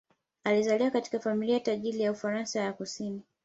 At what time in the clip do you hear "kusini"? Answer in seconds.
2.73-3.21